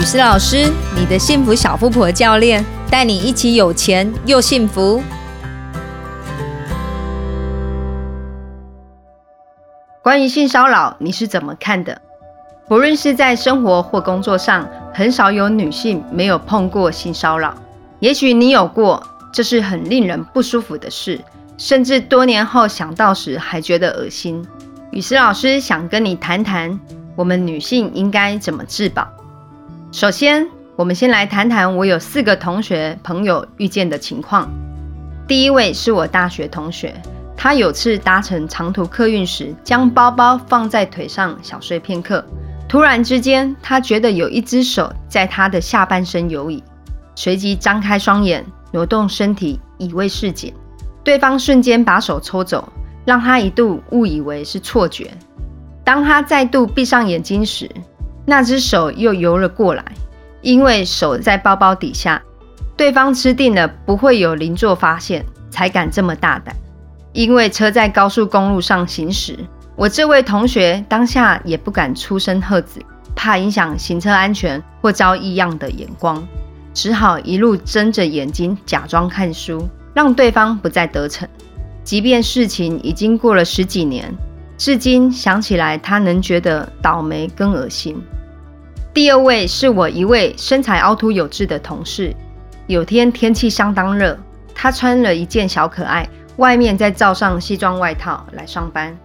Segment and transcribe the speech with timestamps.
[0.00, 5.02] 雨诗老师，你的幸福小富婆教练，带你一起有钱又幸福。
[10.02, 12.00] 关于性骚扰，你是怎么看的？
[12.66, 17.54] 不论是在生活或工作上，很少有女性没有碰过性骚扰。
[17.98, 21.20] 也许你有过，这是很令人不舒服的事，
[21.58, 24.42] 甚至多年后想到时还觉得恶心。
[24.92, 26.80] 雨诗老师想跟你谈谈，
[27.14, 29.06] 我们女性应该怎么自保。
[29.92, 30.46] 首先，
[30.76, 34.48] 我们先来谈谈我有四个同学朋友遇见的情况。
[35.26, 36.94] 第一位是我大学同学，
[37.36, 42.24] 他有次搭乘长途客运时，将包包放在腿上小睡片刻，
[42.68, 46.62] 突然之间，他觉得有一只手在他的下半身游移，
[47.16, 50.54] 随即张开双眼，挪动身体以为是解，
[51.02, 52.72] 对方瞬间把手抽走，
[53.04, 55.10] 让他一度误以为是错觉。
[55.82, 57.68] 当他再度闭上眼睛时，
[58.30, 59.84] 那只手又游了过来，
[60.40, 62.22] 因为手在包包底下，
[62.76, 66.54] 对方吃定了不会有邻座发现，才敢这么大胆。
[67.12, 69.36] 因为车在高速公路上行驶，
[69.74, 72.80] 我这位同学当下也不敢出声喝止，
[73.16, 76.24] 怕影响行车安全或遭异样的眼光，
[76.72, 81.28] 只好一路睁着眼睛假装看书，让对方不再得逞。
[81.82, 84.14] 即便事情已经过了十几年，
[84.56, 88.00] 至今想起来，他能觉得倒霉跟恶心。
[88.92, 92.12] 第二位是我一位身材凹凸有致的同事。
[92.66, 94.18] 有天天气相当热，
[94.52, 98.96] 他穿了一件小可爱，外面再罩上西装外套来上班。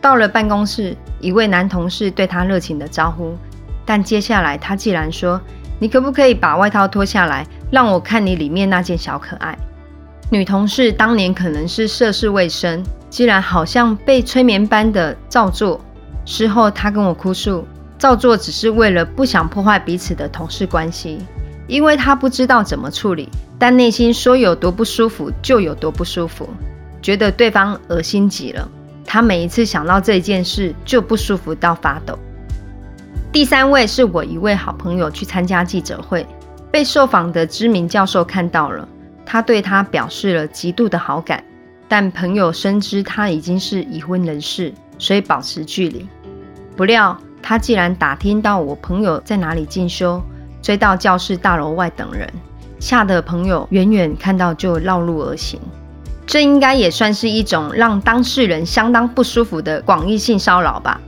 [0.00, 3.36] 到了办公室，一位男同事对他热情的招呼，
[3.84, 5.40] 但接下来他竟然说
[5.80, 9.58] ：“你可不可以把外套脱下来，让我看你里面那件小可爱？”
[10.30, 15.80] 女同事当年可能是涉世未深，竟然好像被催眠般的照做。
[16.24, 17.66] 事后她跟我哭诉。
[18.02, 21.20] 照做只是为了不想破坏彼此的同事关系，
[21.68, 23.28] 因为他不知道怎么处理，
[23.60, 26.48] 但内心说有多不舒服就有多不舒服，
[27.00, 28.68] 觉得对方恶心极了。
[29.04, 32.18] 他每一次想到这件事就不舒服到发抖。
[33.30, 36.26] 第三位是我一位好朋友去参加记者会，
[36.72, 38.88] 被受访的知名教授看到了，
[39.24, 41.44] 他对他表示了极度的好感，
[41.86, 46.04] 但朋友深知他已经是已婚人士，所以保持距离。
[46.76, 47.16] 不料。
[47.42, 50.22] 他既然打听到我朋友在哪里进修，
[50.62, 52.26] 追到教室大楼外等人，
[52.78, 55.60] 吓得朋友远远看到就绕路而行。
[56.24, 61.00] 这应该也算是一种让当事人相当不舒服的广义性骚扰吧？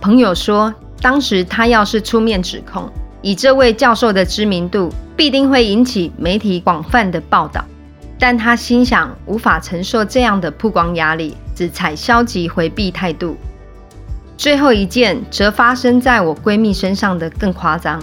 [0.00, 2.88] 朋友说，当时他要是出面指控，
[3.22, 7.64] 以这位教授的知名度，必定会引起媒体广泛的报道。
[8.18, 13.34] 但他心想无法承受这样的曝光压力，只采消极回避态度。
[14.40, 18.02] 最后一件则发生在我闺蜜身上的更夸张。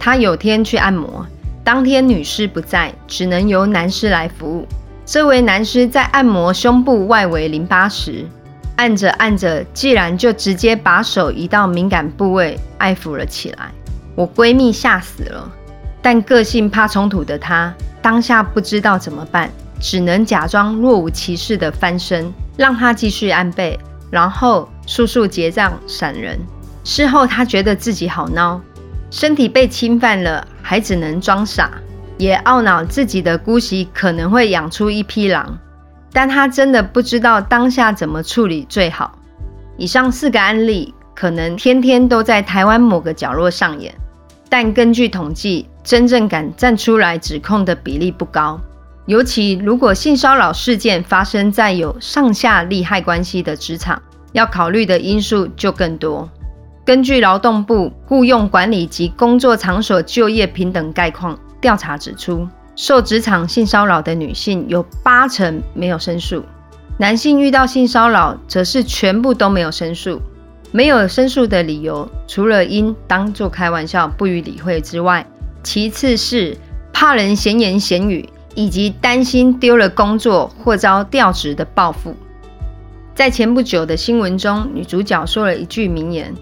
[0.00, 1.24] 她有天去按摩，
[1.62, 4.66] 当天女士不在，只能由男士来服务。
[5.04, 8.26] 这位男士在按摩胸部外围淋巴时，
[8.74, 13.70] 按着按着，竟然就直接把手移到敏感部位爱抚了起来。
[14.16, 15.48] 我闺蜜吓死了，
[16.02, 17.72] 但个性怕冲突的她，
[18.02, 19.48] 当下不知道怎么办，
[19.78, 23.78] 只能假装若无其事的翻身，让他继续按背。
[24.08, 26.38] 然后速速结账闪人。
[26.84, 28.60] 事后他觉得自己好孬，
[29.10, 31.70] 身体被侵犯了，还只能装傻，
[32.16, 35.58] 也懊恼自己的姑息可能会养出一匹狼。
[36.12, 39.18] 但他真的不知道当下怎么处理最好。
[39.76, 43.94] 以上四个案例可能天天都在台湾某个角落上演，
[44.48, 48.58] 但根据统计，真正敢站出来指控的比例不高。
[49.04, 54.02] 尤其如果性骚扰事件发生在有上下利害关系的职场，
[54.36, 56.28] 要考虑的因素就更多。
[56.84, 66.44] 根据劳动部雇佣管理及工作场所就业平等概况调查指出，受职场性骚扰的女性有八成没有申诉，
[66.98, 70.20] 男性遇到性骚扰则是全部都没有申诉。
[70.70, 75.26] 没有申诉的理由，除了因当作开玩笑不予理会之外，
[75.62, 76.54] 其次是
[76.92, 78.28] 怕人闲言闲语。
[78.58, 82.16] 以及担心丢了工作或遭调职的报复。
[83.16, 86.34] 在前不久的新闻中，女主角说了一句名言：“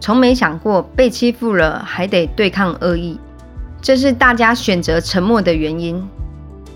[0.00, 3.16] 从没想过被欺负了还得对抗恶意，
[3.80, 6.04] 这是大家选择沉默的原因。”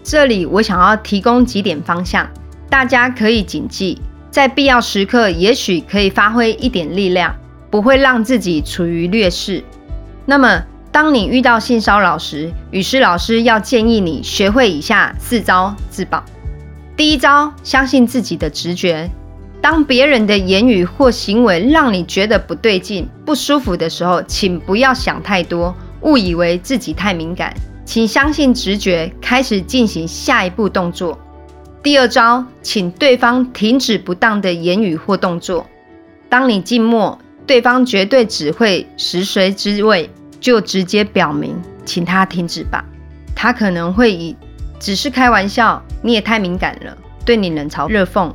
[0.05, 2.31] 这里我想要提供几点方向，
[2.69, 4.01] 大家可以谨记，
[4.31, 7.35] 在必要时刻，也许可以发挥一点力量，
[7.73, 9.65] 不会让自己处于劣势。
[10.27, 10.63] 那么。
[10.93, 16.25] 当你遇到性骚扰时，语诗老师要建议你学会以下四招自保。
[16.97, 19.09] 第一招，相信自己的直觉。
[19.61, 27.55] 当别人的言语或行为让你觉得不对劲、不舒服的时候，请不要想太多，误以为自己太敏感，
[27.85, 31.19] 请相信直觉，开始进行下一步动作。
[31.83, 35.67] 第二招，请对方停止不当的言语或动作。
[36.29, 40.09] 当你静默，对方绝对只会食髓知味，
[40.41, 41.55] 就直接表明，
[41.85, 42.85] 请他停止吧。
[43.35, 44.37] 他可能会以
[44.79, 48.33] 只是开玩笑，你也太敏感了，对你冷嘲热讽。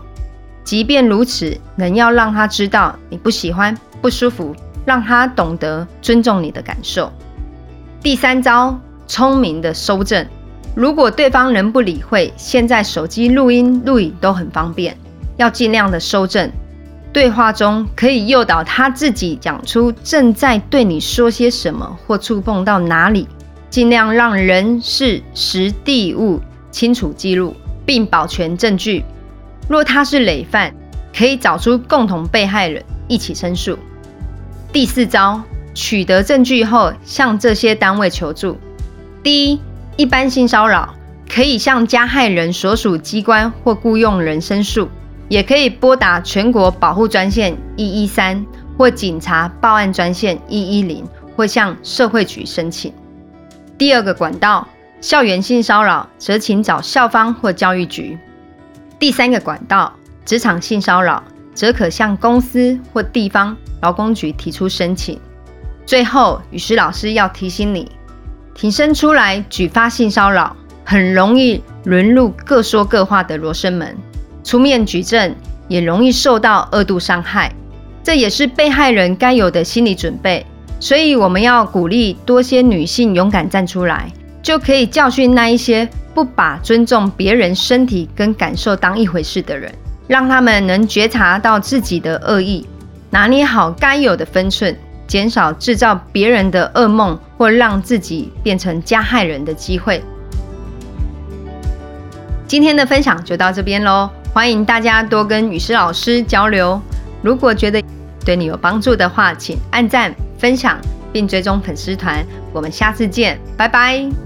[0.65, 4.53] 即便如此，仍要让他知道你不喜欢、不舒服，
[4.83, 7.09] 让他懂得尊重你的感受。
[8.01, 8.77] 第三招，
[9.07, 10.25] 聪明的收正。
[10.75, 14.97] 如果对方仍不理会，现在手机录音、录影都很方便，
[15.37, 16.51] 要尽量的收正。
[17.13, 23.27] 对话中可以诱导他自己讲出正在对你说些什么，或触碰到哪里，
[23.69, 26.41] 尽量让人事实地物
[26.71, 29.05] 清楚记录，并保全证据。
[29.67, 30.73] 若他是累犯，
[31.15, 33.77] 可以找出共同被害人一起申诉。
[34.71, 35.41] 第四招，
[35.73, 38.57] 取得证据后向这些单位求助。
[39.23, 39.59] 第一，
[39.97, 40.93] 一般性骚扰
[41.27, 44.87] 可以向加害人所属机关或雇佣人申诉，
[45.29, 48.45] 也可以拨打全国保护专线一一三
[48.77, 51.03] 或警察报案专线一一零，
[51.35, 52.93] 或向社会局申请。
[53.77, 54.67] 第二个管道，
[55.01, 58.17] 校园性骚扰则请找校方或教育局。
[58.97, 59.93] 第三个管道，
[60.25, 61.21] 职场性骚扰，
[61.53, 65.19] 则可向公司或地方劳工局提出申请。
[65.85, 67.91] 最后，雨师老师要提醒你，
[68.53, 73.95] 挺身出来举发性骚扰，很容易沦入各说各话的罗生门。
[74.43, 75.35] 出面举证，
[75.67, 77.53] 也容易受到二度伤害，
[78.01, 80.45] 这也是被害人该有的心理准备。
[80.79, 85.89] 所以，我们要鼓励多些女性勇敢站出来，就可以教训那一些。
[86.15, 89.69] 不把尊重别人身体跟感受当一回事的人，
[90.07, 92.65] 让他们能觉察到自己的恶意，
[93.09, 94.75] 拿捏好该有的分寸，
[95.05, 100.01] 减少制造别人的噩梦或让自己变成加害人的机会。
[102.47, 106.81] 今天的分享就到这边喽，欢迎大家多跟雨师老师交流。
[107.21, 107.83] 如果觉得
[108.23, 110.79] 对你有帮助的话，请按赞、分享
[111.11, 112.25] 并追踪粉丝团。
[112.53, 114.24] 我们下次见，拜拜。